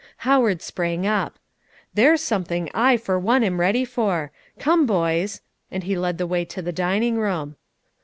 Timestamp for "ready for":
3.59-4.31